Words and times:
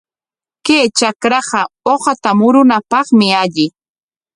Kay 0.65 0.85
trakraqa 0.97 1.61
uqata 1.93 2.29
murunapaqmi 2.39 3.27
alli. 3.41 3.67